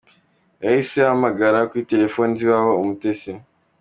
[0.63, 3.31] Yahise ahamagara kuri telefoni z’iwabo w’Umutesi.